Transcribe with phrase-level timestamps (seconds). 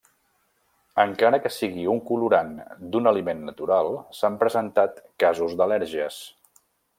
[1.01, 2.49] Encara que sigui un colorant
[2.95, 6.19] d'un aliment natural s'han presentat casos d'al·lèrgies.